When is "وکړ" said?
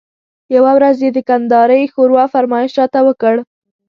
3.07-3.35